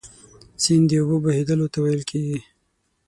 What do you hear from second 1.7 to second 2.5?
ته ویل کیږي.